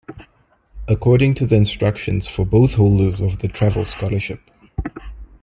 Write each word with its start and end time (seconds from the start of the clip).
According 0.87 1.35
to 1.35 1.45
the 1.45 1.57
instructions 1.57 2.25
for 2.27 2.43
both 2.43 2.73
holders 2.73 3.21
of 3.21 3.37
the 3.37 3.47
travel 3.47 3.85
scholarship. 3.85 4.39